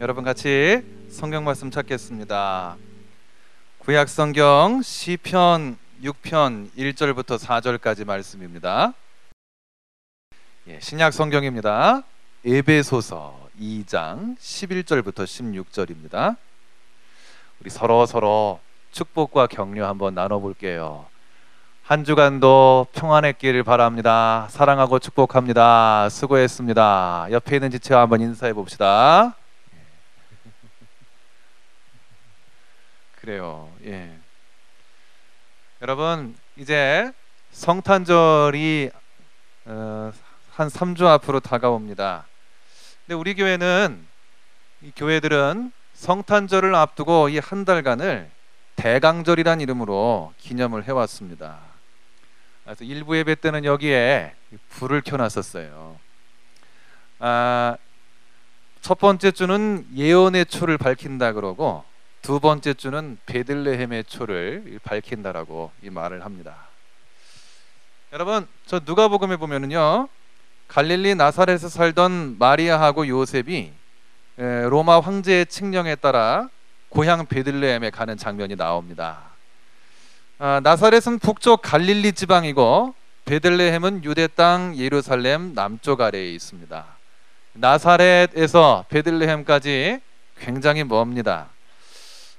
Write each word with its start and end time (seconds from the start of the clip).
여러분 0.00 0.22
같이 0.22 0.80
성경 1.08 1.42
말씀 1.42 1.72
찾겠습니다. 1.72 2.76
구약 3.78 4.08
성경 4.08 4.80
시편 4.80 5.76
6편 6.04 6.70
1절부터 6.76 7.36
4절까지 7.36 8.06
말씀입니다. 8.06 8.94
예, 10.68 10.78
신약 10.78 11.12
성경입니다. 11.12 12.04
에베소서 12.46 13.48
2장 13.60 14.38
11절부터 14.38 15.24
16절입니다. 15.24 16.36
우리 17.60 17.68
서로 17.68 18.06
서로 18.06 18.60
축복과 18.92 19.48
격려 19.48 19.88
한번 19.88 20.14
나눠 20.14 20.38
볼게요. 20.38 21.06
한 21.82 22.04
주간도 22.04 22.86
평안했기를 22.92 23.64
바랍니다. 23.64 24.46
사랑하고 24.50 25.00
축복합니다. 25.00 26.08
수고했습니다. 26.08 27.26
옆에 27.32 27.56
있는 27.56 27.72
지체와 27.72 28.02
한번 28.02 28.20
인사해 28.20 28.52
봅시다. 28.52 29.34
그래요. 33.28 33.70
예. 33.84 34.18
여러분 35.82 36.34
이제 36.56 37.12
성탄절이 37.50 38.90
어, 39.66 40.12
한 40.52 40.68
3주 40.68 41.04
앞으로 41.04 41.38
다가옵니다. 41.38 42.26
근데 43.04 43.14
우리 43.14 43.34
교회는 43.34 44.02
이 44.80 44.92
교회들은 44.96 45.72
성탄절을 45.92 46.74
앞두고 46.74 47.28
이 47.28 47.38
한 47.38 47.66
달간을 47.66 48.30
대강절이란 48.76 49.60
이름으로 49.60 50.32
기념을 50.38 50.84
해왔습니다. 50.84 51.58
그래서 52.64 52.82
일부 52.82 53.14
예배 53.18 53.34
때는 53.34 53.66
여기에 53.66 54.34
불을 54.70 55.02
켜놨었어요. 55.02 56.00
아, 57.18 57.76
첫 58.80 58.98
번째 58.98 59.32
주는 59.32 59.86
예언의 59.94 60.46
초를 60.46 60.78
밝힌다 60.78 61.34
그러고 61.34 61.84
두 62.28 62.40
번째 62.40 62.74
주는 62.74 63.16
베들레헴의 63.24 64.04
초를 64.04 64.78
밝힌다라고 64.82 65.70
이 65.82 65.88
말을 65.88 66.26
합니다. 66.26 66.56
여러분, 68.12 68.46
저 68.66 68.82
누가복음에 68.84 69.38
보면은요. 69.38 70.10
갈릴리 70.68 71.14
나사렛에서 71.14 71.70
살던 71.70 72.36
마리아하고 72.38 73.08
요셉이 73.08 73.72
로마 74.36 75.00
황제의 75.00 75.46
칙령에 75.46 75.94
따라 75.94 76.50
고향 76.90 77.24
베들레헴에 77.24 77.88
가는 77.88 78.18
장면이 78.18 78.56
나옵니다. 78.56 79.20
아, 80.38 80.60
나사렛은 80.62 81.20
북쪽 81.20 81.62
갈릴리 81.62 82.12
지방이고 82.12 82.94
베들레헴은 83.24 84.04
유대 84.04 84.26
땅 84.26 84.76
예루살렘 84.76 85.54
남쪽 85.54 86.02
아래에 86.02 86.30
있습니다. 86.34 86.84
나사렛에서 87.54 88.84
베들레헴까지 88.90 90.00
굉장히 90.38 90.84
멉니다. 90.84 91.48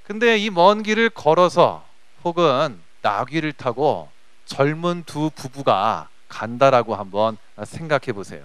근데 0.09 0.39
이 0.39 0.49
먼 0.49 0.81
길을 0.81 1.11
걸어서 1.11 1.85
혹은 2.25 2.81
나귀를 3.03 3.53
타고 3.53 4.09
젊은 4.45 5.03
두 5.05 5.29
부부가 5.29 6.09
간다라고 6.27 6.95
한번 6.95 7.38
생각해 7.63 8.13
보세요. 8.16 8.43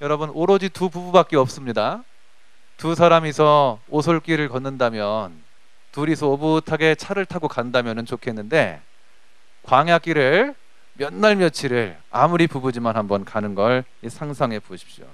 여러분 0.00 0.30
오로지 0.30 0.68
두 0.68 0.90
부부밖에 0.90 1.36
없습니다. 1.36 2.04
두 2.76 2.94
사람이서 2.94 3.80
오솔길을 3.88 4.48
걷는다면 4.48 5.42
둘이서 5.90 6.28
오붓하게 6.28 6.94
차를 6.94 7.26
타고 7.26 7.48
간다면 7.48 8.06
좋겠는데 8.06 8.80
광야길을 9.64 10.54
몇 10.94 11.12
날 11.12 11.34
며칠을 11.34 11.98
아무리 12.12 12.46
부부지만 12.46 12.94
한번 12.96 13.24
가는 13.24 13.56
걸 13.56 13.82
상상해 14.08 14.60
보십시오. 14.60 15.04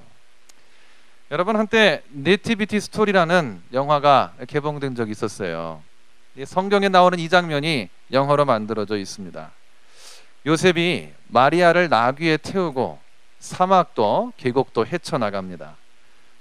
여러분 1.31 1.57
한때 1.57 2.03
Nativity 2.09 2.81
Story라는 2.81 3.61
영화가 3.75 4.33
개봉된 4.47 4.95
적이 4.95 5.11
있었어요. 5.11 5.83
성경에 6.47 6.89
나오는 6.89 7.19
이 7.19 7.29
장면이 7.29 7.91
영어로 8.12 8.47
만들어져 8.47 8.97
있습니다. 8.97 9.50
요셉이 10.47 11.11
마리아를 11.27 11.91
나귀에 11.91 12.39
태우고 12.39 12.99
사막도 13.41 14.33
계곡도 14.39 14.87
헤쳐나갑니다. 14.87 15.77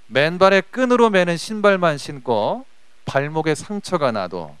맨발에 0.06 0.62
끈으로 0.62 1.10
매는 1.10 1.36
신발만 1.36 1.98
신고 1.98 2.64
발목에 3.04 3.54
상처가 3.54 4.10
나도 4.10 4.56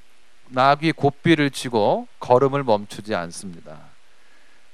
나귀 0.48 0.92
고삐를 0.92 1.50
쥐고 1.50 2.06
걸음을 2.20 2.64
멈추지 2.64 3.14
않습니다. 3.14 3.78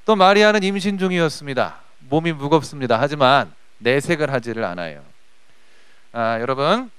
또 0.04 0.16
마리아는 0.16 0.65
임신 0.65 0.98
중이었습니다. 0.98 1.76
몸이 2.09 2.32
무겁습니다. 2.32 3.00
하지만 3.00 3.53
내색을 3.78 4.32
하지를 4.32 4.65
않아요. 4.65 5.13
아, 6.16 6.38
여러분 6.41 6.92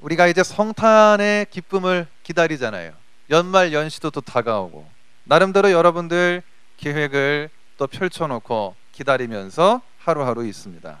우리가 0.00 0.26
이제 0.26 0.42
성탄의 0.42 1.46
기쁨을 1.50 2.06
기다리잖아요. 2.22 2.92
연말 3.30 3.72
연시도 3.72 4.10
또 4.10 4.20
다가오고 4.20 4.86
나름대로 5.24 5.72
여러분들 5.72 6.42
계획을 6.76 7.48
또 7.78 7.86
펼쳐놓고 7.86 8.76
기다리면서 8.92 9.80
하루하루 10.00 10.46
있습니다. 10.46 10.98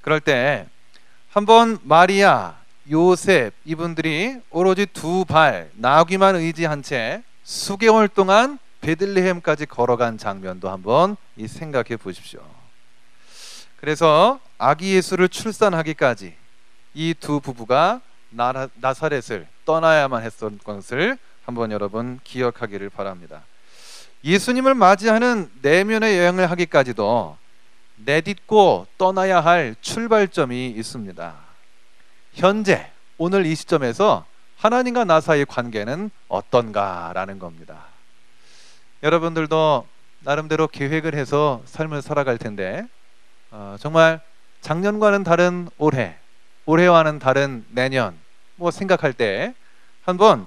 그럴 0.00 0.20
때 0.20 0.68
한번 1.28 1.80
마리아, 1.82 2.54
요셉 2.88 3.52
이분들이 3.64 4.40
오로지 4.50 4.86
두 4.86 5.24
발 5.24 5.72
나귀만 5.74 6.36
의지한 6.36 6.84
채 6.84 7.24
수개월 7.42 8.06
동안 8.06 8.60
베들레헴까지 8.80 9.66
걸어간 9.66 10.18
장면도 10.18 10.70
한번 10.70 11.16
생각해 11.44 11.96
보십시오. 11.96 12.40
그래서 13.80 14.38
아기 14.58 14.94
예수를 14.96 15.28
출산하기까지 15.28 16.34
이 16.94 17.14
두 17.20 17.40
부부가 17.40 18.00
나라, 18.30 18.68
나사렛을 18.74 19.46
떠나야만 19.64 20.22
했던 20.22 20.58
것을 20.62 21.16
한번 21.44 21.70
여러분 21.70 22.18
기억하기를 22.24 22.90
바랍니다. 22.90 23.42
예수님을 24.24 24.74
맞이하는 24.74 25.50
내면의 25.62 26.18
여행을 26.18 26.50
하기까지도 26.50 27.36
내딛고 27.96 28.86
떠나야 28.98 29.40
할 29.40 29.76
출발점이 29.80 30.68
있습니다. 30.70 31.34
현재 32.34 32.90
오늘 33.16 33.46
이 33.46 33.54
시점에서 33.54 34.26
하나님과 34.56 35.04
나 35.04 35.20
사이의 35.20 35.46
관계는 35.46 36.10
어떤가라는 36.28 37.38
겁니다. 37.38 37.84
여러분들도 39.02 39.86
나름대로 40.20 40.66
계획을 40.66 41.14
해서 41.14 41.62
삶을 41.66 42.02
살아갈 42.02 42.38
텐데 42.38 42.84
어, 43.50 43.76
정말 43.78 44.20
작년과는 44.60 45.24
다른 45.24 45.68
올해, 45.78 46.16
올해와는 46.66 47.18
다른 47.18 47.64
내년 47.70 48.18
뭐 48.56 48.70
생각할 48.70 49.12
때 49.12 49.54
한번 50.02 50.46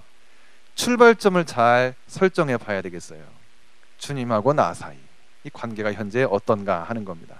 출발점을 0.76 1.44
잘 1.46 1.96
설정해 2.08 2.58
봐야 2.58 2.82
되겠어요. 2.82 3.22
주님하고 3.98 4.54
나 4.54 4.74
사이 4.74 4.98
이 5.44 5.50
관계가 5.52 5.94
현재 5.94 6.24
어떤가 6.24 6.84
하는 6.84 7.06
겁니다. 7.06 7.36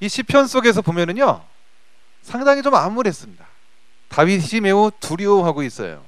이 0.00 0.08
시편 0.08 0.46
속에서 0.46 0.82
보면은요 0.82 1.42
상당히 2.22 2.62
좀 2.62 2.74
암울했습니다. 2.74 3.46
다윗이 4.08 4.60
매우 4.62 4.90
두려워하고 5.00 5.62
있어요. 5.62 6.04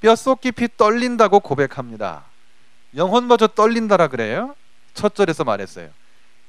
뼛속 0.00 0.40
깊이 0.40 0.68
떨린다고 0.76 1.40
고백합니다. 1.40 2.24
영혼마저 2.94 3.48
떨린다라 3.48 4.08
그래요. 4.08 4.54
첫 4.94 5.14
절에서 5.14 5.44
말했어요. 5.44 5.90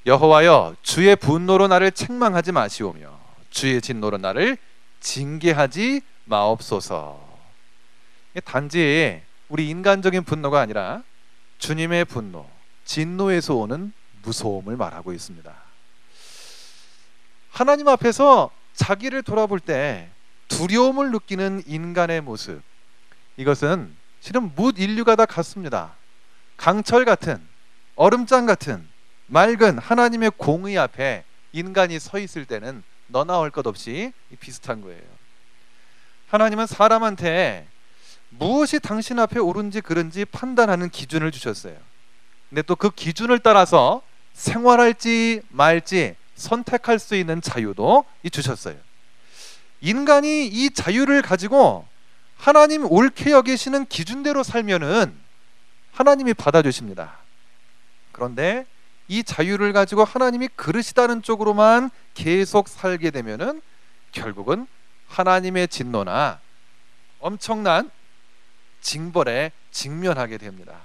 여호와여 0.08 0.78
주의 0.84 1.14
분노로 1.18 1.68
나를 1.68 1.92
책망하지 1.92 2.54
마시오며 2.54 3.20
주의 3.50 3.82
진노로 3.82 4.18
나를 4.18 4.58
징계하지 5.02 6.00
마옵소서. 6.24 7.28
단지 8.46 9.22
우리 9.50 9.70
인간적인 9.70 10.24
분노가 10.24 10.62
아니라 10.62 11.04
주님의 11.58 12.06
분노, 12.06 12.50
진노에서 12.86 13.56
오는 13.56 13.92
무서움을 14.22 14.78
말하고 14.78 15.12
있습니다. 15.12 15.54
하나님 17.52 17.90
앞에서 17.90 18.50
자기를 18.76 19.24
돌아볼 19.24 19.60
때 19.60 20.10
두려움을 20.48 21.12
느끼는 21.12 21.64
인간의 21.66 22.22
모습 22.22 22.62
이것은 23.36 23.94
실은 24.22 24.54
묻 24.56 24.80
인류가 24.80 25.18
다 25.18 25.26
같습니다. 25.26 25.96
강철 26.56 27.04
같은 27.04 27.46
얼음장 27.98 28.46
같은 28.46 28.88
맑은 29.28 29.78
하나님의 29.78 30.32
공의 30.38 30.78
앞에 30.78 31.24
인간이 31.54 32.00
서 32.00 32.20
있을 32.20 32.46
때는 32.46 32.84
너나 33.08 33.40
할 33.40 33.52
것 33.52 33.66
없이 33.68 34.12
비슷한 34.40 34.82
거예요. 34.82 35.02
하나님은 36.30 36.68
사람한테 36.68 37.68
무엇이 38.30 38.80
당신 38.80 39.20
앞에 39.20 39.40
옳은지 39.40 39.82
그른지 39.82 40.26
판단하는 40.26 40.90
기준을 40.90 41.32
주셨어요. 41.32 41.78
근데 42.50 42.62
또 42.62 42.76
그 42.76 42.90
기준을 42.90 43.40
따라서 43.40 44.02
생활할지 44.34 45.42
말지 45.50 46.16
선택할 46.36 47.00
수 47.00 47.16
있는 47.16 47.42
자유도 47.42 48.06
주셨어요. 48.32 48.76
인간이 49.82 50.48
이 50.48 50.70
자유를 50.70 51.22
가지고 51.22 51.88
하나님 52.38 52.86
옳게 52.86 53.32
여기시는 53.32 53.88
기준대로 53.88 54.44
살면은 54.44 55.18
하나님이 55.94 56.34
받아주십니다. 56.36 57.18
그런데 58.12 58.66
이 59.08 59.24
자유를 59.24 59.74
가지고 59.74 60.04
하나님이 60.04 60.50
그러시다는 60.56 61.22
쪽으로만 61.22 61.90
계속 62.14 62.68
살게 62.68 63.12
되면은 63.12 63.62
결국은 64.12 64.68
하나님의 65.08 65.70
진노나 65.70 66.40
엄청난 67.20 67.90
징벌에 68.82 69.52
직면하게 69.72 70.38
됩니다. 70.38 70.78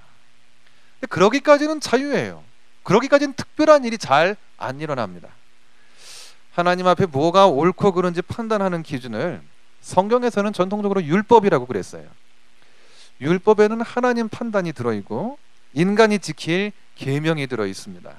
그러기까지는 1.08 1.80
자유예요. 1.80 2.44
그러기까지는 2.84 3.34
특별한 3.34 3.84
일이 3.84 3.98
잘 3.98 4.36
안 4.62 4.80
일어납니다. 4.80 5.28
하나님 6.52 6.86
앞에 6.86 7.06
뭐가 7.06 7.48
옳고 7.48 7.92
그른지 7.92 8.22
판단하는 8.22 8.82
기준을 8.82 9.42
성경에서는 9.80 10.52
전통적으로 10.52 11.02
율법이라고 11.02 11.66
그랬어요. 11.66 12.06
율법에는 13.20 13.80
하나님 13.80 14.28
판단이 14.28 14.72
들어 14.72 14.92
있고 14.94 15.38
인간이 15.74 16.18
지킬 16.18 16.72
계명이 16.96 17.46
들어 17.46 17.66
있습니다. 17.66 18.12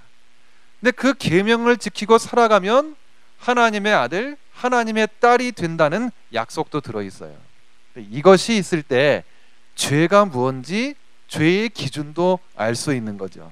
근데 0.79 0.91
그 0.91 1.13
계명을 1.13 1.77
지키고 1.77 2.17
살아가면 2.17 2.95
하나님의 3.37 3.93
아들, 3.93 4.37
하나님의 4.53 5.07
딸이 5.19 5.53
된다는 5.53 6.11
약속도 6.33 6.81
들어 6.81 7.01
있어요. 7.01 7.35
이것이 7.95 8.55
있을 8.57 8.81
때 8.81 9.23
죄가 9.75 10.25
무언지 10.25 10.95
죄의 11.27 11.69
기준도 11.69 12.39
알 12.55 12.75
수 12.75 12.93
있는 12.93 13.17
거죠. 13.17 13.51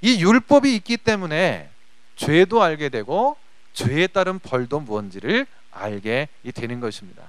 이 0.00 0.22
율법이 0.22 0.74
있기 0.76 0.96
때문에 0.96 1.70
죄도 2.16 2.62
알게 2.62 2.88
되고 2.88 3.36
죄에 3.72 4.08
따른 4.08 4.38
벌도 4.38 4.80
무언지를 4.80 5.46
알게 5.70 6.28
되는 6.54 6.80
것입니다. 6.80 7.22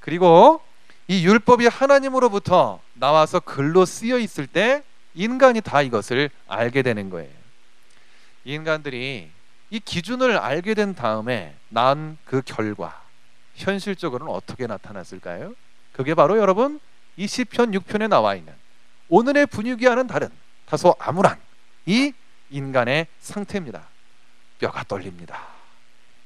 그리고 0.00 0.62
이 1.08 1.26
율법이 1.26 1.66
하나님으로부터 1.66 2.80
나와서 2.94 3.40
글로 3.40 3.84
쓰여 3.84 4.18
있을 4.18 4.46
때 4.46 4.82
인간이 5.14 5.60
다 5.60 5.82
이것을 5.82 6.30
알게 6.48 6.82
되는 6.82 7.10
거예요. 7.10 7.30
인간들이 8.44 9.30
이 9.70 9.80
기준을 9.80 10.36
알게 10.38 10.74
된 10.74 10.94
다음에 10.94 11.56
난 11.68 12.18
그 12.24 12.42
결과 12.44 13.02
현실적으로는 13.54 14.32
어떻게 14.32 14.66
나타났을까요? 14.66 15.54
그게 15.92 16.14
바로 16.14 16.38
여러분 16.38 16.78
이 17.16 17.26
시편 17.26 17.72
6편에 17.72 18.08
나와 18.08 18.34
있는 18.34 18.52
오늘의 19.08 19.46
분위기와는 19.46 20.06
다른 20.06 20.28
다소 20.66 20.94
암울한 20.98 21.40
이 21.86 22.12
인간의 22.50 23.06
상태입니다. 23.20 23.88
뼈가 24.58 24.84
떨립니다. 24.84 25.40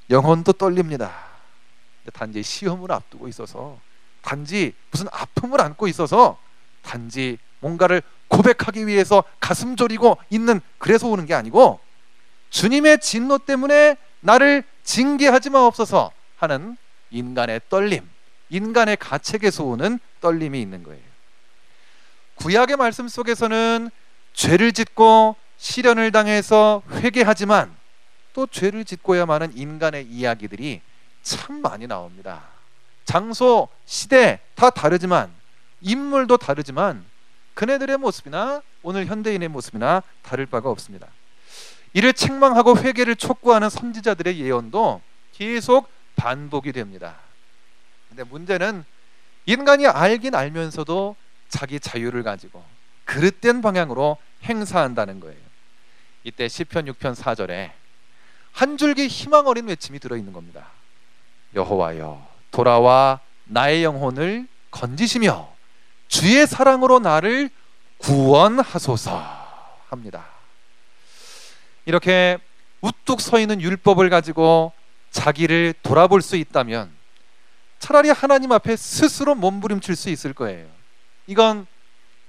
영혼도 0.09 0.53
떨립니다. 0.53 1.11
단지 2.13 2.43
시험을 2.43 2.91
앞두고 2.91 3.27
있어서 3.29 3.79
단지 4.21 4.73
무슨 4.91 5.07
아픔을 5.11 5.61
안고 5.61 5.87
있어서 5.87 6.37
단지 6.81 7.37
뭔가를 7.59 8.01
고백하기 8.27 8.87
위해서 8.87 9.23
가슴 9.39 9.75
졸이고 9.75 10.17
있는 10.29 10.61
그래서 10.77 11.07
오는 11.07 11.25
게 11.25 11.33
아니고 11.33 11.79
주님의 12.49 12.99
진노 12.99 13.39
때문에 13.39 13.97
나를 14.21 14.63
징계하지 14.83 15.49
마옵소서 15.49 16.11
하는 16.37 16.77
인간의 17.11 17.61
떨림, 17.69 18.07
인간의 18.49 18.97
가책에서 18.97 19.63
오는 19.63 19.99
떨림이 20.21 20.61
있는 20.61 20.83
거예요. 20.83 21.01
구약의 22.35 22.77
말씀 22.77 23.07
속에서는 23.07 23.89
죄를 24.33 24.71
짓고 24.71 25.35
시련을 25.57 26.11
당해서 26.11 26.81
회개하지만 26.91 27.75
또 28.33 28.47
죄를 28.47 28.85
짓고야 28.85 29.25
마는 29.25 29.55
인간의 29.55 30.07
이야기들이 30.07 30.81
참 31.21 31.61
많이 31.61 31.85
나옵니다. 31.85 32.50
장소, 33.11 33.67
시대 33.83 34.39
다 34.55 34.69
다르지만 34.69 35.29
인물도 35.81 36.37
다르지만 36.37 37.03
그네들의 37.55 37.97
모습이나 37.97 38.61
오늘 38.83 39.05
현대인의 39.05 39.49
모습이나 39.49 40.01
다를 40.21 40.45
바가 40.45 40.69
없습니다. 40.69 41.07
이를 41.91 42.13
책망하고 42.13 42.77
회개를 42.77 43.17
촉구하는 43.17 43.69
선지자들의 43.69 44.39
예언도 44.39 45.01
계속 45.33 45.89
반복이 46.15 46.71
됩니다. 46.71 47.17
근데 48.07 48.23
문제는 48.23 48.85
인간이 49.45 49.87
알긴 49.87 50.33
알면서도 50.33 51.17
자기 51.49 51.81
자유를 51.81 52.23
가지고 52.23 52.63
그릇된 53.03 53.61
방향으로 53.61 54.15
행사한다는 54.43 55.19
거예요. 55.19 55.41
이때 56.23 56.47
시편 56.47 56.85
6편 56.85 57.15
4절에 57.15 57.71
한 58.53 58.77
줄기 58.77 59.07
희망 59.07 59.47
어린 59.47 59.67
외침이 59.67 59.99
들어 59.99 60.15
있는 60.15 60.31
겁니다. 60.31 60.69
여호와여 61.53 62.30
돌아와 62.51 63.19
나의 63.45 63.83
영혼을 63.83 64.47
건지시며 64.69 65.49
주의 66.07 66.45
사랑으로 66.45 66.99
나를 66.99 67.49
구원하소서 67.97 69.41
합니다. 69.89 70.25
이렇게 71.85 72.37
우뚝 72.81 73.21
서 73.21 73.39
있는 73.39 73.61
율법을 73.61 74.09
가지고 74.09 74.71
자기를 75.11 75.73
돌아볼 75.83 76.21
수 76.21 76.35
있다면 76.35 76.91
차라리 77.79 78.09
하나님 78.09 78.51
앞에 78.51 78.75
스스로 78.75 79.35
몸부림칠 79.35 79.95
수 79.95 80.09
있을 80.09 80.33
거예요. 80.33 80.67
이건 81.27 81.65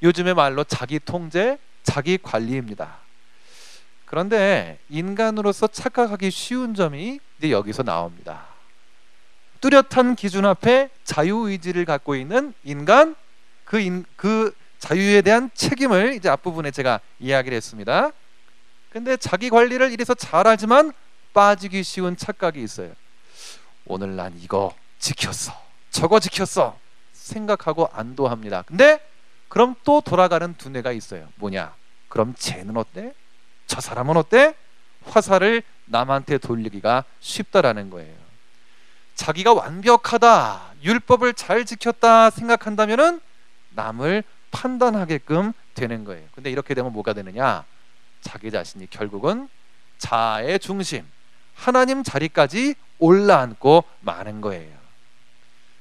요즘의 0.03 0.35
말로 0.35 0.65
자기 0.65 0.99
통제, 0.99 1.59
자기 1.83 2.19
관리입니다. 2.19 2.99
그런데 4.05 4.79
인간으로서 4.89 5.67
착각하기 5.67 6.31
쉬운 6.31 6.75
점이 6.75 7.21
이제 7.39 7.51
여기서 7.51 7.83
나옵니다. 7.83 8.52
뚜렷한 9.63 10.17
기준 10.17 10.45
앞에 10.45 10.91
자유의지를 11.05 11.85
갖고 11.85 12.17
있는 12.17 12.53
인간 12.65 13.15
그, 13.65 13.79
인, 13.79 14.05
그 14.17 14.55
자유에 14.81 15.23
대한 15.23 15.51
책임을 15.55 16.15
이제 16.15 16.29
앞부분에 16.29 16.73
제가 16.73 17.01
이야기를 17.21 17.57
했습니다. 17.57 18.11
근데 18.91 19.17
자기 19.17 19.49
관리를 19.49 19.93
이래서 19.93 20.15
잘 20.15 20.49
하지만 20.49 20.93
빠지기 21.33 21.85
쉬운 21.85 22.17
착각이 22.17 22.61
있어요. 22.61 22.93
오늘 23.87 24.17
난 24.17 24.37
이거 24.39 24.75
지켰어. 24.99 25.53
저거 25.91 26.19
지켰어. 26.19 26.77
생각하고 27.13 27.89
안도합니다. 27.93 28.63
근데 28.63 29.01
그럼 29.49 29.77
또 29.85 30.01
돌아가는 30.01 30.55
두뇌가 30.57 30.91
있어요. 30.91 31.29
뭐냐? 31.37 31.73
그럼 32.09 32.35
쟤는 32.37 32.77
어때? 32.77 33.15
저 33.69 33.81
사람은 33.81 34.17
어때? 34.17 34.55
화살을 35.05 35.63
남한테 35.87 36.39
돌리기가 36.39 37.05
쉽다라는 37.21 37.91
거예요. 37.91 38.22
자기가 39.15 39.53
완벽하다, 39.53 40.73
율법을 40.83 41.35
잘 41.35 41.65
지켰다 41.65 42.31
생각한다면은 42.31 43.21
남을 43.71 44.25
판단하게끔 44.51 45.53
되는 45.75 46.05
거예요. 46.05 46.27
근데 46.35 46.51
이렇게 46.51 46.75
되면 46.75 46.93
뭐가 46.93 47.13
되느냐? 47.13 47.65
자기 48.21 48.51
자신이 48.51 48.89
결국은 48.91 49.49
자의 49.99 50.59
중심, 50.59 51.05
하나님 51.55 52.03
자리까지 52.03 52.75
올라앉고 52.99 53.85
마는 54.01 54.41
거예요. 54.41 54.77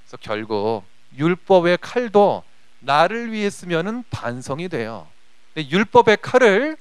그래서 0.04 0.18
결국 0.22 0.84
율법의 1.18 1.80
칼도 1.82 2.44
나를 2.80 3.32
위해 3.32 3.50
쓰면은 3.50 4.04
반성이 4.10 4.70
돼요. 4.70 5.08
율법의 5.56 6.18
칼을 6.22 6.78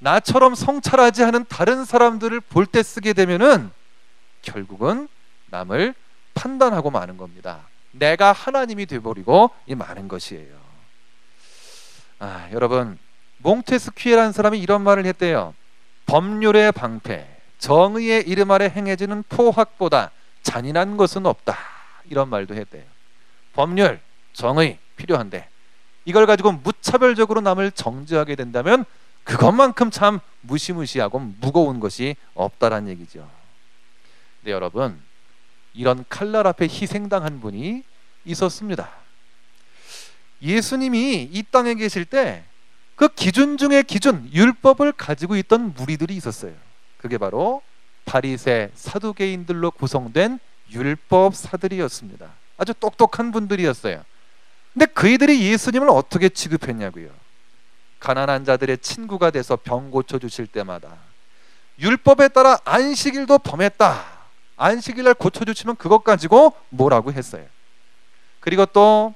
나처럼 0.00 0.54
성찰하지 0.54 1.24
않은 1.24 1.46
다른 1.48 1.84
사람들을 1.84 2.40
볼 2.40 2.66
때 2.66 2.82
쓰게 2.82 3.12
되면은 3.12 3.70
결국은 4.42 5.08
남을 5.50 5.94
판단하고 6.34 6.90
마는 6.90 7.16
겁니다. 7.16 7.68
내가 7.92 8.32
하나님이 8.32 8.86
되버리고 8.86 9.50
이 9.66 9.74
많은 9.74 10.08
것이에요. 10.08 10.56
아, 12.20 12.48
여러분 12.52 12.98
몽테스퀴에라는 13.38 14.32
사람이 14.32 14.58
이런 14.60 14.82
말을 14.82 15.06
했대요. 15.06 15.54
법률의 16.06 16.72
방패, 16.72 17.26
정의의 17.58 18.26
이름 18.26 18.50
아래 18.50 18.66
행해지는 18.68 19.24
포학보다 19.28 20.10
잔인한 20.42 20.96
것은 20.96 21.26
없다. 21.26 21.56
이런 22.10 22.28
말도 22.28 22.54
했대요. 22.54 22.84
법률, 23.52 24.00
정의 24.32 24.78
필요한데 24.96 25.48
이걸 26.04 26.26
가지고 26.26 26.52
무차별적으로 26.52 27.40
남을 27.40 27.72
정죄하게 27.72 28.34
된다면 28.34 28.84
그것만큼 29.24 29.90
참 29.90 30.20
무시무시하고 30.40 31.18
무거운 31.18 31.80
것이 31.80 32.16
없다란 32.34 32.88
얘기죠. 32.88 33.28
근데 34.40 34.52
여러분 34.52 34.98
이런 35.78 36.04
칼날 36.08 36.46
앞에 36.46 36.66
희생당한 36.66 37.40
분이 37.40 37.84
있었습니다. 38.24 38.90
예수님이 40.42 41.28
이 41.32 41.42
땅에 41.50 41.74
계실 41.74 42.04
때 42.04 42.44
그 42.98 43.06
기준 43.06 43.56
중의 43.58 43.84
기준, 43.84 44.28
율법을 44.34 44.90
가지고 44.90 45.36
있던 45.36 45.72
무리들이 45.74 46.16
있었어요. 46.16 46.52
그게 46.96 47.16
바로 47.16 47.62
바리새 48.04 48.72
사두개인들로 48.74 49.70
구성된 49.70 50.40
율법 50.72 51.36
사들이었습니다. 51.36 52.28
아주 52.56 52.74
똑똑한 52.74 53.30
분들이었어요. 53.30 54.02
근데 54.72 54.86
그이들이 54.86 55.42
예수님을 55.42 55.88
어떻게 55.90 56.28
취급했냐고요. 56.28 57.10
가난한 58.00 58.44
자들의 58.44 58.78
친구가 58.78 59.30
돼서 59.30 59.54
병 59.54 59.92
고쳐 59.92 60.18
주실 60.18 60.48
때마다 60.48 60.96
율법에 61.78 62.28
따라 62.28 62.58
안식일도 62.64 63.38
범했다. 63.38 64.17
안식일 64.58 65.04
날 65.04 65.14
고쳐주시면 65.14 65.76
그것 65.76 66.04
가지고 66.04 66.52
뭐라고 66.68 67.12
했어요. 67.12 67.46
그리고 68.40 68.66
또 68.66 69.14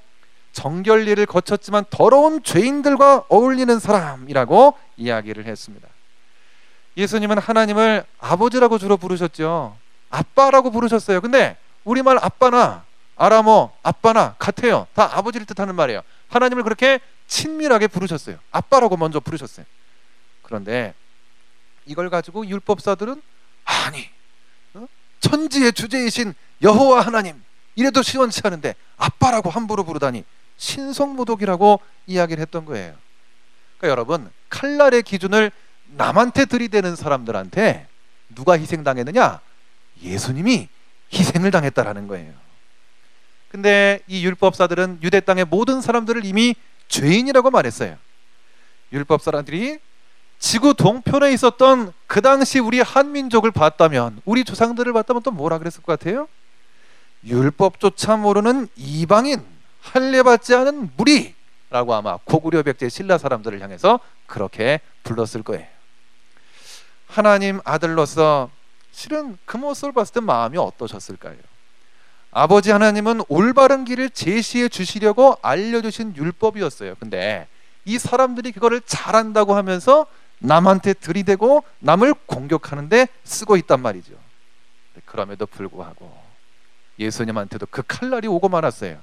정결리를 0.53 1.23
거쳤지만 1.25 1.85
더러운 1.89 2.41
죄인들과 2.43 3.25
어울리는 3.27 3.77
사람이라고 3.79 4.77
이야기를 4.97 5.45
했습니다. 5.45 5.87
예수님은 6.95 7.39
하나님을 7.39 8.05
아버지라고 8.19 8.77
주로 8.77 8.97
부르셨죠. 8.97 9.75
아빠라고 10.09 10.71
부르셨어요. 10.71 11.21
근데 11.21 11.57
우리말 11.83 12.19
아빠나 12.21 12.85
아람어 13.15 13.73
아빠나 13.83 14.35
같아요. 14.37 14.87
다 14.93 15.09
아버지를 15.17 15.45
뜻하는 15.45 15.75
말이에요. 15.75 16.01
하나님을 16.29 16.63
그렇게 16.63 16.99
친밀하게 17.27 17.87
부르셨어요. 17.87 18.37
아빠라고 18.51 18.95
먼저 18.95 19.19
부르셨어요. 19.19 19.65
그런데 20.43 20.93
이걸 21.85 22.09
가지고 22.09 22.45
율법사들은 22.45 23.21
아니 23.65 23.99
어? 23.99 24.22
천지의 25.23 25.71
주제이신 25.71 26.33
여호와 26.61 27.01
하나님 27.01 27.41
이래도 27.75 28.01
시원치 28.01 28.41
않은데 28.43 28.75
아빠라고 28.97 29.49
함부로 29.49 29.83
부르다니 29.83 30.25
신성모독이라고 30.57 31.79
이야기를 32.07 32.41
했던 32.41 32.65
거예요. 32.65 32.93
그러니까 33.77 33.89
여러분 33.89 34.29
칼날의 34.49 35.03
기준을 35.03 35.51
남한테 35.95 36.45
들이대는 36.45 36.95
사람들한테 36.95 37.87
누가 38.35 38.57
희생당했느냐? 38.57 39.39
예수님이 40.01 40.67
희생을 41.13 41.51
당했다라는 41.51 42.07
거예요. 42.07 42.33
근데 43.49 43.99
이 44.07 44.25
율법사들은 44.25 44.99
유대 45.03 45.19
땅의 45.19 45.45
모든 45.45 45.79
사람들을 45.79 46.25
이미 46.25 46.55
죄인이라고 46.89 47.49
말했어요. 47.49 47.97
율법사람들이 48.91 49.79
지구 50.43 50.73
동편에 50.73 51.31
있었던 51.31 51.93
그 52.05 52.21
당시 52.21 52.59
우리 52.59 52.81
한민족을 52.81 53.51
봤다면 53.51 54.21
우리 54.25 54.43
조상들을 54.43 54.91
봤다면 54.91 55.23
또 55.23 55.31
뭐라 55.31 55.57
그랬을 55.57 55.81
것 55.81 55.97
같아요? 55.97 56.27
율법조차 57.23 58.17
모르는 58.17 58.67
이방인 58.75 59.41
할례받지 59.79 60.53
않은 60.53 60.91
무리라고 60.97 61.93
아마 61.93 62.17
고구려 62.25 62.61
백제 62.63 62.89
신라 62.89 63.17
사람들을 63.17 63.61
향해서 63.61 64.01
그렇게 64.25 64.81
불렀을 65.03 65.43
거예요. 65.43 65.65
하나님 67.07 67.61
아들로서 67.63 68.49
실은 68.91 69.37
그 69.45 69.55
모습을 69.55 69.93
봤을 69.93 70.15
때 70.15 70.19
마음이 70.19 70.57
어떠셨을까요? 70.57 71.37
아버지 72.31 72.69
하나님은 72.69 73.21
올바른 73.29 73.85
길을 73.85 74.09
제시해 74.09 74.67
주시려고 74.67 75.37
알려주신 75.41 76.17
율법이었어요. 76.17 76.95
근데 76.99 77.47
이 77.85 77.97
사람들이 77.97 78.51
그거를 78.51 78.81
잘한다고 78.85 79.55
하면서 79.55 80.05
남한테 80.43 80.93
들이대고 80.93 81.63
남을 81.79 82.13
공격하는데 82.25 83.07
쓰고 83.23 83.55
있단 83.57 83.81
말이죠. 83.81 84.13
그럼에도 85.05 85.45
불구하고 85.45 86.21
예수님한테도 86.99 87.67
그 87.69 87.81
칼날이 87.87 88.27
오고 88.27 88.49
말았어요. 88.49 89.01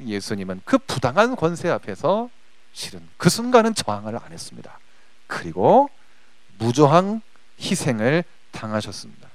예수님은 0.00 0.62
그 0.64 0.78
부당한 0.78 1.34
권세 1.34 1.68
앞에서 1.68 2.30
실은 2.72 3.06
그 3.16 3.28
순간은 3.28 3.74
저항을 3.74 4.16
안 4.16 4.32
했습니다. 4.32 4.78
그리고 5.26 5.90
무저항 6.58 7.22
희생을 7.60 8.22
당하셨습니다. 8.52 9.28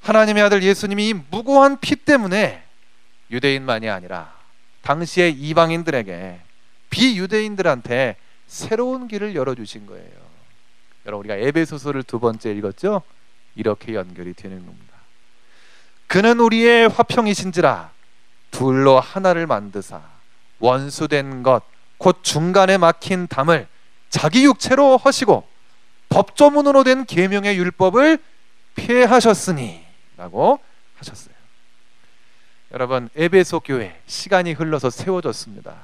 하나님의 0.00 0.42
아들 0.42 0.62
예수님이 0.64 1.14
무고한 1.30 1.78
피 1.80 1.94
때문에 1.94 2.64
유대인만이 3.30 3.88
아니라 3.88 4.36
당시의 4.82 5.32
이방인들에게 5.32 6.40
비유대인들한테 6.90 8.16
새로운 8.46 9.08
길을 9.08 9.34
열어주신 9.34 9.86
거예요. 9.86 10.23
여러분 11.06 11.26
우리가 11.26 11.36
에베소서를 11.36 12.02
두 12.02 12.18
번째 12.18 12.52
읽었죠? 12.52 13.02
이렇게 13.54 13.94
연결이 13.94 14.34
되는 14.34 14.64
겁니다. 14.64 14.94
그는 16.06 16.40
우리의 16.40 16.88
화평이신지라 16.88 17.90
둘로 18.50 19.00
하나를 19.00 19.46
만드사 19.46 20.00
원수된 20.58 21.42
것 21.42 21.74
곧 21.98 22.18
중간에 22.22 22.76
막힌 22.76 23.26
담을 23.26 23.66
자기 24.10 24.44
육체로 24.44 24.96
허시고 24.98 25.48
법조문으로 26.10 26.84
된 26.84 27.04
계명의 27.04 27.56
율법을 27.56 28.18
폐하셨으니라고 28.74 30.60
하셨어요. 30.96 31.34
여러분 32.72 33.08
에베소 33.16 33.60
교회 33.60 33.98
시간이 34.06 34.52
흘러서 34.52 34.90
세워졌습니다. 34.90 35.74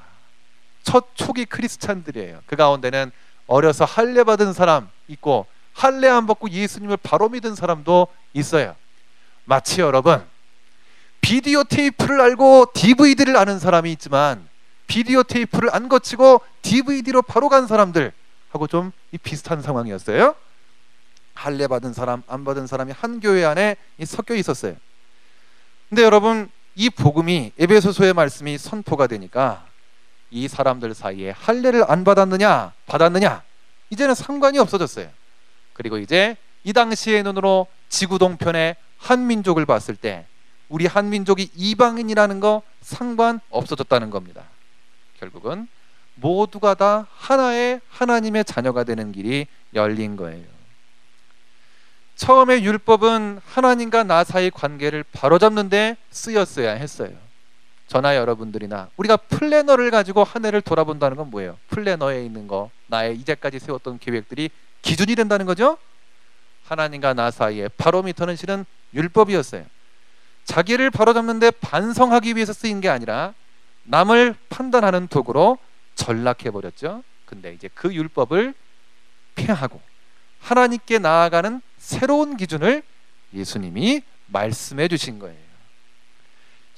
첫 0.83 1.09
초기 1.15 1.45
크리스찬들이에요. 1.45 2.43
그 2.47 2.57
가운데는 2.57 3.13
어려서 3.51 3.85
할례 3.85 4.23
받은 4.23 4.53
사람 4.53 4.89
있고 5.09 5.45
할례 5.73 6.09
안 6.09 6.29
받고 6.29 6.51
예수님을 6.51 6.97
바로 7.03 7.29
믿은 7.29 7.57
사람도 7.57 8.07
있어요. 8.33 8.77
마치 9.45 9.81
여러분 9.81 10.25
비디오 11.21 11.65
테이프를 11.65 12.21
알고 12.21 12.67
DVD를 12.73 13.37
아는 13.37 13.59
사람이 13.59 13.91
있지만 13.93 14.49
비디오 14.87 15.25
테이프를 15.25 15.75
안 15.75 15.89
거치고 15.89 16.43
DVD로 16.63 17.23
바로 17.23 17.49
간 17.49 17.67
사람들 17.67 18.13
하고 18.51 18.69
좀 18.69 18.93
비슷한 19.25 19.63
상황이었어요. 19.63 20.37
할례 21.35 21.67
받은 21.67 21.93
사람, 21.93 22.23
안 22.29 22.45
받은 22.45 22.69
사람이 22.69 22.93
한 22.93 23.19
교회 23.19 23.45
안에 23.45 23.75
섞여 24.05 24.35
있었어요. 24.37 24.77
근데 25.89 26.05
여러분 26.05 26.49
이 26.77 26.89
복음이 26.89 27.53
에베소서의 27.59 28.15
말씀이 28.15 28.59
선포가 28.59 29.09
되니까 29.09 29.67
이 30.31 30.49
사람들 30.49 30.95
사이에 30.95 31.31
할례를 31.31 31.91
안 31.91 32.05
받았느냐, 32.05 32.73
받았느냐 32.87 33.43
이제는 33.91 34.15
상관이 34.15 34.59
없어졌어요. 34.59 35.09
그리고 35.73 35.99
이제 35.99 36.37
이 36.65 36.73
당시의 36.73 37.23
눈으로 37.23 37.67
지구 37.89 38.19
동편의 38.19 38.77
한 38.99 39.27
민족을 39.27 39.67
봤을 39.67 39.97
때 39.97 40.27
우리 40.69 40.87
한 40.87 41.09
민족이 41.09 41.51
이방인이라는 41.55 42.41
거 42.41 42.63
상관 42.81 43.41
없어졌다는 43.51 44.11
겁니다. 44.11 44.45
결국은 45.19 45.69
모두가 46.15 46.75
다 46.75 47.07
하나의 47.17 47.81
하나님의 47.89 48.45
자녀가 48.45 48.85
되는 48.85 49.11
길이 49.11 49.47
열린 49.75 50.17
거예요. 50.17 50.45
처음에 52.15 52.63
율법은 52.63 53.41
하나님과 53.47 54.05
나 54.05 54.25
사이 54.25 54.51
관계를 54.51 55.03
바로잡는데 55.11 55.97
쓰였어야 56.11 56.73
했어요. 56.73 57.11
저나 57.91 58.15
여러분들이나 58.15 58.89
우리가 58.97 59.17
플래너를 59.17 59.91
가지고 59.91 60.23
한 60.23 60.45
해를 60.45 60.61
돌아본다는 60.61 61.17
건 61.17 61.29
뭐예요? 61.29 61.59
플래너에 61.71 62.25
있는 62.25 62.47
거, 62.47 62.71
나의 62.87 63.17
이제까지 63.17 63.59
세웠던 63.59 63.99
계획들이 63.99 64.49
기준이 64.81 65.17
된다는 65.17 65.45
거죠? 65.45 65.77
하나님과 66.67 67.15
나 67.15 67.33
사이에 67.33 67.67
바로미터는 67.77 68.37
실은 68.37 68.65
율법이었어요. 68.95 69.67
자기를 70.45 70.93
바로잡는데 70.93 71.51
반성하기 71.51 72.37
위해서 72.37 72.53
쓰인 72.53 72.81
게 72.81 72.89
아니라 72.89 73.35
남을 73.83 74.37
판단하는 74.49 75.09
도구로 75.09 75.59
전락해 75.97 76.53
버렸죠. 76.53 77.03
근데 77.27 77.53
이제 77.55 77.69
그 77.75 77.93
율법을 77.93 78.55
폐하고 79.35 79.81
하나님께 80.39 81.01
나아가는 81.01 81.61
새로운 81.79 82.37
기준을 82.37 82.85
예수님이 83.35 84.03
말씀해 84.27 84.87
주신 84.87 85.19
거예요. 85.19 85.50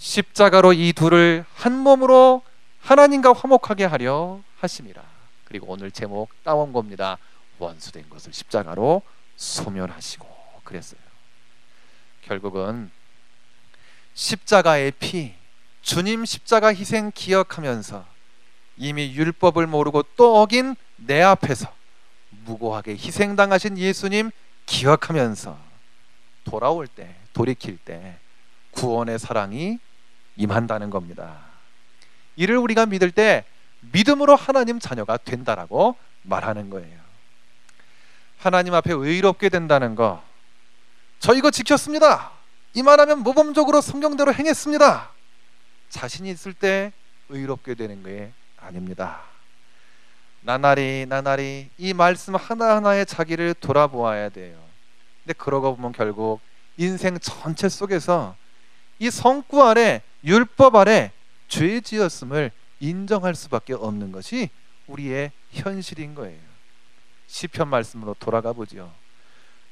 십자가로 0.03 0.73
이 0.73 0.93
둘을 0.93 1.45
한 1.55 1.79
몸으로 1.79 2.43
하나님과 2.81 3.35
화목하게 3.35 3.85
하려 3.85 4.41
하심이라. 4.59 5.01
그리고 5.45 5.67
오늘 5.69 5.93
제목 5.93 6.29
따온 6.43 6.73
겁니다. 6.73 7.19
원수된 7.61 8.11
것을 8.11 8.33
십자가로 8.33 9.03
소멸하시고 9.37 10.27
그랬어요. 10.65 11.01
결국은 12.23 12.91
십자가의 14.15 14.91
피, 14.99 15.35
주님 15.83 16.25
십자가 16.25 16.75
희생 16.75 17.13
기억하면서 17.15 18.05
이미 18.79 19.15
율법을 19.15 19.69
모르고 19.69 20.03
또 20.17 20.43
어긴 20.43 20.75
내 20.97 21.23
앞에서 21.23 21.73
무고하게 22.45 22.95
희생당하신 22.95 23.79
예수님 23.79 24.33
기억하면서 24.67 25.57
돌아올 26.43 26.89
때, 26.89 27.15
돌이킬 27.33 27.79
때 27.79 28.17
구원의 28.73 29.21
사랑이 29.21 29.79
임한다는 30.37 30.91
겁니다. 30.91 31.39
이를 32.37 32.57
우리가 32.57 32.87
믿을 32.87 33.11
때 33.11 33.45
믿음으로 33.93 34.37
하나님 34.37 34.79
자녀가 34.79 35.17
된다라고 35.17 35.97
말하는 36.23 36.71
거예요. 36.71 37.01
하나님 38.39 38.75
앞에 38.75 38.93
의롭게 38.93 39.49
된다는 39.49 39.95
거. 39.95 40.23
저 41.19 41.35
이거 41.35 41.51
지켰습니다. 41.51 42.33
이만하면 42.75 43.21
모범적으로 43.21 43.81
성경대로 43.81 44.33
행했습니다. 44.33 45.11
자신이 45.91 46.31
있을 46.31 46.53
때 46.53 46.93
의롭게 47.29 47.75
되는 47.75 48.03
게 48.03 48.33
아닙니다. 48.57 49.21
나날이 50.41 51.07
나날이 51.09 51.69
이 51.79 51.95
말씀 51.95 52.35
하나하나에 52.35 53.05
자기를 53.05 53.55
돌아보아야 53.55 54.29
돼요. 54.29 54.59
근데 55.23 55.35
그러고 55.35 55.77
보면 55.77 55.93
결국 55.93 56.41
인생 56.77 57.19
전체 57.21 57.69
속에서 57.69 58.35
이 58.99 59.11
성구 59.11 59.63
아래 59.63 60.03
율법 60.25 60.77
아래 60.77 61.13
죄 61.49 61.81
지었음을 61.81 62.51
인정할 62.81 63.35
수밖에 63.35 63.75
없는 63.75 64.13
것이 64.13 64.51
우리의 64.87 65.33
현실인 65.51 66.15
거예요. 66.15 66.41
시편 67.27 67.69
말씀으로 67.69 68.15
돌아가 68.19 68.53
보지요. 68.53 68.93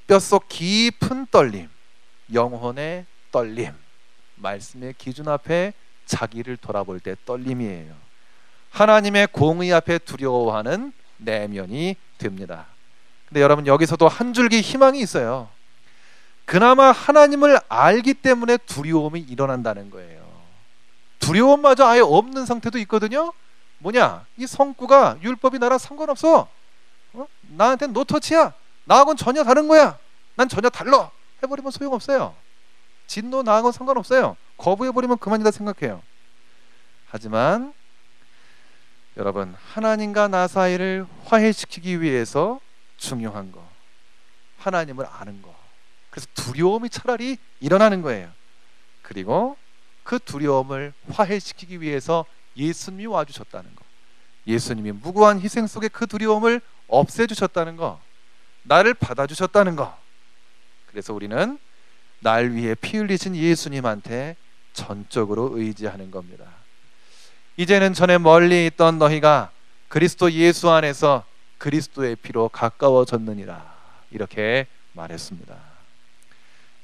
뼛속 0.07 0.49
깊은 0.49 1.27
떨림, 1.31 1.69
영혼의 2.33 3.07
떨림, 3.31 3.73
말씀의 4.37 4.95
기준 4.99 5.29
앞에 5.29 5.73
자기를 6.07 6.57
돌아볼 6.57 7.01
때 7.01 7.15
떨림이에요. 7.25 7.95
하나님의 8.71 9.29
공의 9.29 9.73
앞에 9.73 9.99
두려워하는 9.99 10.93
내면이 11.19 11.97
됩니다. 12.19 12.67
근데 13.29 13.41
여러분 13.41 13.67
여기서도 13.67 14.09
한 14.09 14.33
줄기 14.33 14.61
희망이 14.61 15.01
있어요. 15.01 15.49
그나마 16.45 16.91
하나님을 16.91 17.61
알기 17.69 18.15
때문에 18.15 18.57
두려움이 18.57 19.21
일어난다는 19.21 19.91
거예요. 19.91 20.20
두려움마저 21.31 21.87
아예 21.87 22.01
없는 22.01 22.45
상태도 22.45 22.79
있거든요. 22.81 23.33
뭐냐? 23.79 24.27
이 24.37 24.47
성구가 24.47 25.19
율법이 25.23 25.61
나랑 25.61 25.79
상관없어. 25.79 26.49
어? 27.13 27.27
나한테는 27.43 27.93
노터치야. 27.93 28.53
나하고는 28.85 29.17
전혀 29.17 29.45
다른 29.45 29.69
거야. 29.69 29.97
난 30.35 30.49
전혀 30.49 30.69
달라. 30.69 31.11
해버리면 31.43 31.71
소용없어요. 31.71 32.35
진노 33.07 33.43
나하고는 33.43 33.73
상관없어요. 33.73 34.37
거부해버리면 34.57 35.19
그만이다 35.19 35.53
생각해요. 35.53 36.03
하지만 37.09 37.73
여러분 39.17 39.55
하나님과 39.73 40.29
나 40.29 40.49
사이를 40.49 41.07
화해시키기 41.27 42.01
위해서 42.01 42.61
중요한 42.97 43.53
거 43.53 43.67
하나님을 44.59 45.07
아는 45.11 45.43
거 45.43 45.55
그래서 46.11 46.27
두려움이 46.35 46.91
차라리 46.91 47.39
일어나는 47.61 48.03
거예요. 48.03 48.31
그리고 49.03 49.57
그 50.11 50.19
두려움을 50.19 50.93
화해시키기 51.13 51.81
위해서 51.81 52.25
예수님이 52.57 53.07
와주셨다는 53.07 53.77
거. 53.77 53.85
예수님이 54.45 54.91
무고한 54.91 55.41
희생 55.41 55.69
속에 55.69 55.87
그 55.87 56.09
두려움을 56.09 56.61
없애주셨다는 56.89 57.77
거. 57.77 58.01
나를 58.65 58.95
받아주셨다는 58.95 59.77
거. 59.77 59.97
그래서 60.87 61.15
우리는 61.15 61.57
날 62.19 62.51
위해 62.51 62.75
피 62.75 62.97
흘리신 62.97 63.37
예수님한테 63.37 64.35
전적으로 64.73 65.57
의지하는 65.57 66.11
겁니다. 66.11 66.45
이제는 67.57 67.95
전에 67.95 68.19
멀리 68.19 68.67
있던 68.67 68.99
너희가 68.99 69.53
그리스도 69.87 70.33
예수 70.33 70.71
안에서 70.71 71.25
그리스도의 71.59 72.17
피로 72.17 72.49
가까워졌느니라. 72.49 73.77
이렇게 74.11 74.67
말했습니다. 74.93 75.57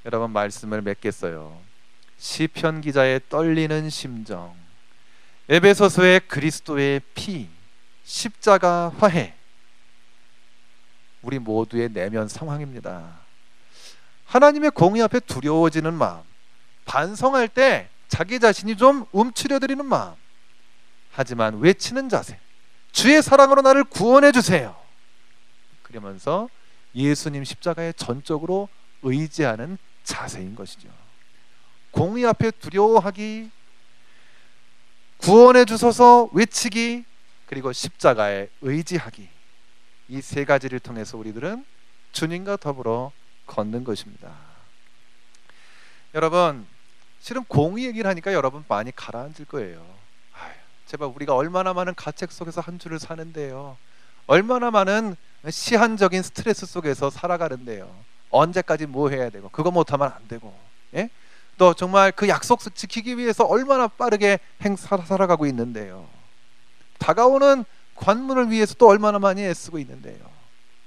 여러분 0.04 0.30
말씀을 0.30 0.80
맺겠어요. 0.80 1.75
시편 2.18 2.80
기자의 2.80 3.20
떨리는 3.28 3.90
심정. 3.90 4.54
에베소서의 5.48 6.20
그리스도의 6.28 7.00
피, 7.14 7.48
십자가 8.04 8.92
화해. 8.98 9.34
우리 11.22 11.38
모두의 11.38 11.90
내면 11.92 12.28
상황입니다. 12.28 13.20
하나님의 14.26 14.70
공의 14.70 15.02
앞에 15.02 15.20
두려워지는 15.20 15.94
마음, 15.94 16.22
반성할 16.84 17.48
때 17.48 17.88
자기 18.08 18.40
자신이 18.40 18.76
좀 18.76 19.06
움츠려드리는 19.12 19.84
마음, 19.84 20.14
하지만 21.12 21.58
외치는 21.58 22.08
자세, 22.08 22.38
주의 22.92 23.22
사랑으로 23.22 23.62
나를 23.62 23.84
구원해 23.84 24.32
주세요. 24.32 24.76
그러면서 25.82 26.48
예수님 26.94 27.44
십자가에 27.44 27.92
전적으로 27.92 28.68
의지하는 29.02 29.78
자세인 30.02 30.54
것이죠. 30.54 30.88
공의 31.96 32.26
앞에 32.26 32.50
두려워하기, 32.50 33.50
구원해 35.16 35.64
주소서 35.64 36.28
외치기, 36.34 37.04
그리고 37.46 37.72
십자가에 37.72 38.48
의지하기. 38.60 39.26
이 40.08 40.20
세 40.20 40.44
가지를 40.44 40.78
통해서 40.78 41.16
우리들은 41.16 41.64
주님과 42.12 42.58
더불어 42.58 43.12
걷는 43.46 43.82
것입니다. 43.84 44.30
여러분, 46.14 46.66
실은 47.20 47.44
공의 47.44 47.86
얘기를 47.86 48.08
하니까 48.10 48.34
여러분 48.34 48.62
많이 48.68 48.94
가라앉을 48.94 49.46
거예요. 49.48 49.78
아유, 50.34 50.52
제발 50.86 51.08
우리가 51.08 51.34
얼마나 51.34 51.72
많은 51.72 51.94
가책 51.94 52.30
속에서 52.30 52.60
한 52.60 52.78
주를 52.78 52.98
사는데요. 52.98 53.78
얼마나 54.26 54.70
많은 54.70 55.16
시한적인 55.48 56.22
스트레스 56.22 56.66
속에서 56.66 57.08
살아가는데요. 57.08 57.90
언제까지 58.28 58.84
뭐 58.86 59.08
해야 59.08 59.30
되고 59.30 59.48
그거 59.48 59.70
못하면 59.70 60.12
안 60.14 60.28
되고 60.28 60.54
예? 60.94 61.08
또 61.56 61.74
정말 61.74 62.12
그 62.12 62.28
약속 62.28 62.60
지키기 62.74 63.16
위해서 63.16 63.44
얼마나 63.44 63.88
빠르게 63.88 64.38
행 64.62 64.76
살아가고 64.76 65.46
있는데요. 65.46 66.08
다가오는 66.98 67.64
관문을 67.94 68.50
위해서 68.50 68.74
또 68.74 68.88
얼마나 68.88 69.18
많이 69.18 69.42
애쓰고 69.42 69.78
있는데요. 69.78 70.18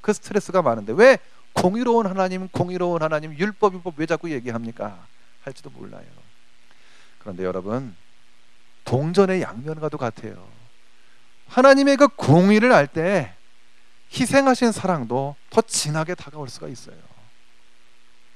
그 0.01 0.13
스트레스가 0.13 0.61
많은데 0.61 0.93
왜 0.95 1.17
공의로운 1.53 2.05
하나님, 2.05 2.47
공의로운 2.49 3.01
하나님, 3.01 3.37
율법, 3.37 3.73
율법 3.73 3.95
왜 3.97 4.05
자꾸 4.05 4.29
얘기합니까? 4.31 5.07
할지도 5.43 5.69
몰라요. 5.71 6.05
그런데 7.17 7.43
여러분, 7.43 7.95
동전의 8.85 9.41
양면과도 9.41 9.97
같아요. 9.97 10.47
하나님의 11.47 11.97
그 11.97 12.07
공의를 12.07 12.71
알 12.71 12.87
때 12.87 13.33
희생하신 14.11 14.71
사랑도 14.71 15.35
더 15.49 15.61
진하게 15.61 16.15
다가올 16.15 16.49
수가 16.49 16.67
있어요. 16.67 16.97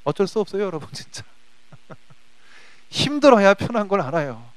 어쩔 0.04 0.28
수 0.28 0.40
없어요, 0.40 0.64
여러분, 0.64 0.88
진짜. 0.92 1.24
힘들어야 2.94 3.56
편한 3.56 3.88
걸 3.88 4.02
알아요. 4.02 4.48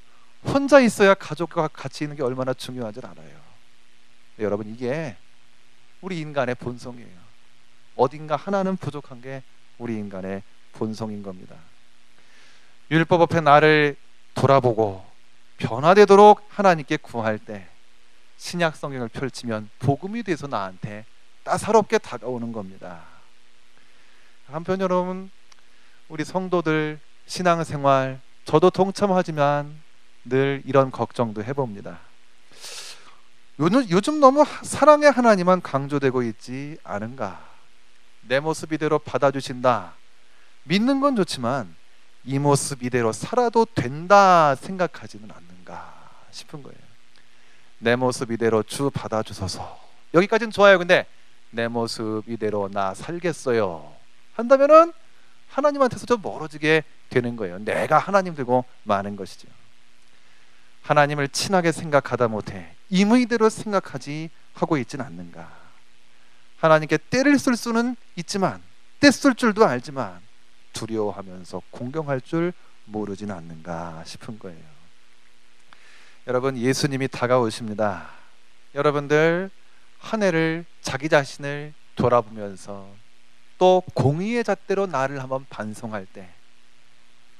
혼자 0.45 0.79
있어야 0.79 1.15
가족과 1.15 1.69
같이 1.69 2.03
있는 2.03 2.15
게 2.15 2.21
얼마나 2.21 2.53
중요한지 2.53 2.99
알아요. 3.03 3.35
여러분, 4.37 4.69
이게 4.69 5.17
우리 6.01 6.19
인간의 6.19 6.53
본성이에요. 6.55 7.17
어딘가 7.95 8.35
하나는 8.35 8.77
부족한 8.77 9.21
게 9.21 9.41
우리 9.79 9.95
인간의 9.95 10.43
본성인 10.73 11.23
겁니다. 11.23 11.55
율법 12.91 13.21
앞에 13.21 13.41
나를 13.41 13.95
돌아보고 14.35 15.03
변화되도록 15.57 16.45
하나님께 16.47 16.97
구할 16.97 17.39
때 17.39 17.67
신약 18.37 18.75
성경을 18.75 19.07
펼치면 19.07 19.71
복음이 19.79 20.21
돼서 20.21 20.45
나한테 20.45 21.05
따사롭게 21.43 21.97
다가오는 21.97 22.51
겁니다. 22.51 23.01
한편 24.45 24.79
여러분 24.79 25.31
우리 26.07 26.23
성도들 26.23 26.99
신앙생활 27.25 28.21
저도 28.47 28.69
동참하지만 28.69 29.77
늘 30.23 30.63
이런 30.65 30.89
걱정도 30.89 31.43
해봅니다. 31.43 31.99
요즘, 33.59 33.89
요즘 33.89 34.19
너무 34.21 34.45
사랑의 34.63 35.11
하나님만 35.11 35.61
강조되고 35.61 36.23
있지 36.23 36.77
않은가? 36.85 37.45
내 38.21 38.39
모습 38.39 38.71
이대로 38.71 38.99
받아주신다. 38.99 39.95
믿는 40.63 41.01
건 41.01 41.17
좋지만 41.17 41.75
이 42.23 42.39
모습 42.39 42.83
이대로 42.83 43.11
살아도 43.11 43.65
된다 43.65 44.55
생각하지는 44.55 45.29
않는가 45.29 45.93
싶은 46.31 46.63
거예요. 46.63 46.77
내 47.79 47.97
모습 47.97 48.31
이대로 48.31 48.63
주 48.63 48.89
받아주소서. 48.89 49.77
여기까지는 50.13 50.51
좋아요. 50.51 50.77
근데 50.77 51.05
내 51.49 51.67
모습 51.67 52.23
이대로 52.27 52.69
나 52.71 52.93
살겠어요. 52.93 53.93
한다면은 54.35 54.93
하나님한테서 55.49 56.05
좀 56.05 56.21
멀어지게 56.21 56.83
되는 57.09 57.35
거예요. 57.35 57.59
내가 57.59 57.97
하나님 57.97 58.35
되고 58.35 58.65
마는 58.83 59.15
것이죠. 59.15 59.47
하나님을 60.83 61.29
친하게 61.29 61.71
생각하다 61.71 62.29
못해 62.29 62.73
임의대로 62.89 63.49
생각하지 63.49 64.29
하고 64.53 64.77
있지는 64.77 65.05
않는가. 65.05 65.51
하나님께 66.57 66.97
때를 66.97 67.37
쓸 67.37 67.55
수는 67.55 67.95
있지만 68.15 68.61
때 68.99 69.11
쓸 69.11 69.35
줄도 69.35 69.65
알지만 69.65 70.19
두려워하면서 70.73 71.61
공경할 71.71 72.21
줄 72.21 72.53
모르진 72.85 73.31
않는가 73.31 74.03
싶은 74.05 74.39
거예요. 74.39 74.77
여러분 76.27 76.57
예수님이 76.57 77.07
다가오십니다. 77.07 78.09
여러분들 78.75 79.49
한 79.99 80.23
해를 80.23 80.65
자기 80.81 81.09
자신을 81.09 81.73
돌아보면서 81.95 82.89
또 83.57 83.81
공의의 83.93 84.43
잣대로 84.43 84.85
나를 84.87 85.21
한번 85.21 85.45
반성할 85.49 86.05
때 86.05 86.29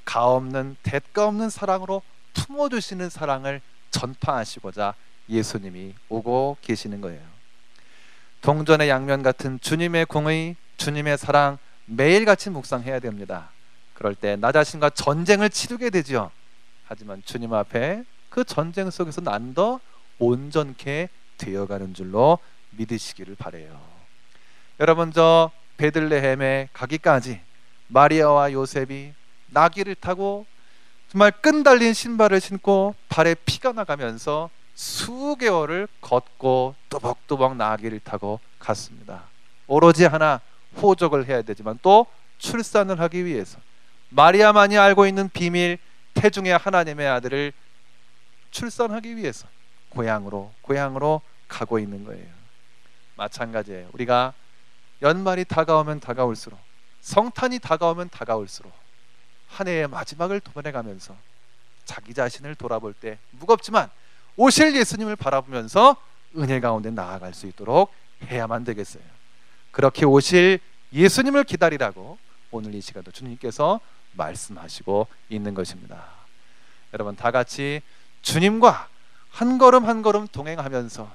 가 0.08 0.26
없는 0.26 0.78
대가 0.84 1.28
없는 1.28 1.50
사랑으로 1.50 2.02
품어 2.34 2.70
주시는 2.70 3.10
사랑을 3.10 3.60
전파하시고자 3.92 4.94
예수님이 5.28 5.96
오고 6.08 6.56
계시는 6.62 7.02
거예요. 7.02 7.20
동전의 8.42 8.88
양면 8.88 9.22
같은 9.22 9.60
주님의 9.60 10.06
공의, 10.06 10.56
주님의 10.78 11.18
사랑 11.18 11.58
매일같이 11.86 12.50
묵상해야 12.50 13.00
됩니다. 13.00 13.50
그럴 13.94 14.16
때 14.16 14.38
나 14.38 14.52
자신과 14.54 14.92
전쟁을 14.92 15.50
치르게 15.50 15.90
되죠. 15.90 16.32
하지만 16.88 17.22
주님 17.26 17.54
앞에 17.54 18.04
그 18.30 18.46
전쟁 18.46 18.90
속에서 18.90 19.20
난 19.22 19.54
더 19.54 19.80
온전케 20.20 21.10
되어가는 21.38 21.94
줄로 21.94 22.40
믿으시기를 22.72 23.36
바래요. 23.36 23.78
여러분 24.80 25.12
저 25.12 25.52
베들레헴에 25.78 26.70
가기까지 26.72 27.42
마리아와 27.88 28.54
요셉이 28.54 29.14
나귀를 29.48 29.96
타고 29.96 30.46
정말 31.10 31.32
끈달린 31.32 31.94
신발을 31.94 32.42
신고 32.42 32.96
발에 33.10 33.36
피가 33.46 33.72
나가면서 33.72 34.50
수개월을 34.76 35.88
걷고 36.02 36.76
또벅또벅 36.90 37.56
나귀를 37.56 38.00
타고 38.02 38.40
갔습니다. 38.60 39.24
오로지 39.68 40.06
하나 40.06 40.42
호적을 40.82 41.28
해야 41.28 41.42
되지만 41.42 41.80
또 41.82 42.06
출산을 42.38 43.00
하기 43.00 43.26
위해서 43.26 43.58
마리아만이 44.10 44.78
알고 44.78 45.08
있는 45.08 45.30
비밀 45.30 45.80
태중의 46.14 46.58
하나님의 46.58 47.08
아들을 47.08 47.54
출산하기 48.52 49.18
위해서 49.18 49.48
고향으로 49.90 50.54
고향으로 50.62 51.22
가고 51.48 51.80
있는 51.80 52.04
거예요. 52.04 52.26
마찬가지예요. 53.16 53.90
우리가 53.94 54.34
연말이 55.02 55.46
다가오면 55.46 56.00
다가올수록 56.00 56.60
성탄이 57.02 57.60
다가오면 57.60 58.10
다가올수록 58.10 58.72
한 59.48 59.68
해의 59.68 59.88
마지막을 59.88 60.40
도전해가면서 60.40 61.16
자기 61.86 62.14
자신을 62.14 62.56
돌아볼 62.56 62.94
때 62.94 63.18
무겁지만 63.32 63.90
오실 64.36 64.76
예수님을 64.76 65.16
바라보면서 65.16 65.96
은혜 66.38 66.60
가운데 66.60 66.92
나아갈 66.92 67.34
수 67.34 67.48
있도록 67.48 67.92
해야만 68.26 68.64
되겠어요. 68.66 69.04
그렇게 69.72 70.06
오실 70.06 70.60
예수님을 70.94 71.44
기다리라고 71.44 72.18
오늘 72.52 72.76
이 72.76 72.82
시간도 72.82 73.12
주님께서 73.12 73.80
말씀하시고 74.14 75.08
있는 75.30 75.54
것입니다. 75.54 76.06
여러분 76.94 77.16
다 77.16 77.32
같이 77.32 77.82
주님과 78.22 78.88
한 79.30 79.58
걸음 79.58 79.86
한 79.86 80.02
걸음 80.02 80.28
동행하면서 80.28 81.12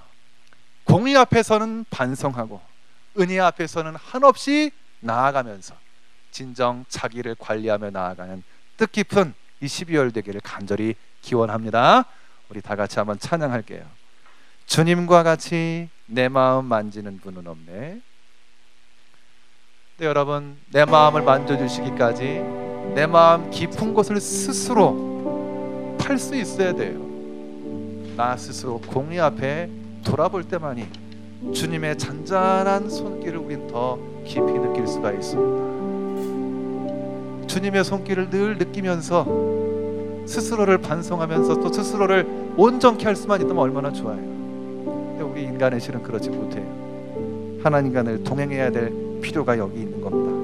공의 0.84 1.16
앞에서는 1.16 1.86
반성하고 1.90 2.60
은혜 3.18 3.38
앞에서는 3.40 3.96
한없이 3.96 4.70
나아가면서 5.00 5.74
진정 6.32 6.84
자기를 6.88 7.36
관리하며 7.38 7.90
나아가는 7.90 8.42
뜻깊은 8.76 9.34
이 9.60 9.66
12월 9.66 10.12
되기를 10.12 10.40
간절히 10.40 10.96
기원합니다. 11.20 12.06
우리 12.48 12.60
다 12.60 12.74
같이 12.74 12.98
한번 12.98 13.18
찬양할게요. 13.18 13.84
주님과 14.66 15.22
같이 15.22 15.88
내 16.06 16.28
마음 16.28 16.64
만지는 16.64 17.20
분은 17.20 17.46
없네. 17.46 18.00
네, 19.98 20.06
여러분 20.06 20.56
내 20.72 20.84
마음을 20.84 21.22
만져주시기까지 21.22 22.24
내 22.94 23.06
마음 23.06 23.50
깊은 23.50 23.94
곳을 23.94 24.20
스스로 24.20 25.96
팔 26.00 26.18
수 26.18 26.34
있어야 26.34 26.74
돼요. 26.74 26.98
나 28.16 28.36
스스로 28.36 28.80
공의 28.80 29.20
앞에 29.20 29.70
돌아볼 30.04 30.44
때만이 30.48 30.88
주님의 31.54 31.98
잔잔한 31.98 32.90
손길을 32.90 33.38
우린 33.38 33.66
더 33.68 33.98
깊이 34.24 34.40
느낄 34.40 34.86
수가 34.86 35.12
있습니다. 35.12 35.81
주님의 37.46 37.84
손길을 37.84 38.30
늘 38.30 38.58
느끼면서 38.58 39.26
스스로를 40.26 40.78
반성하면서 40.78 41.60
또 41.60 41.72
스스로를 41.72 42.26
온전케 42.56 43.04
할 43.04 43.16
수만 43.16 43.40
있다면 43.40 43.58
얼마나 43.58 43.92
좋아요. 43.92 44.16
근데 44.16 45.22
우리 45.22 45.42
인간의 45.42 45.80
실은 45.80 46.02
그렇지 46.02 46.30
못해요. 46.30 46.64
하나님과 47.62 48.02
늘 48.02 48.24
동행해야 48.24 48.70
될 48.70 48.92
필요가 49.20 49.56
여기 49.58 49.80
있는 49.80 50.00
겁니다. 50.00 50.41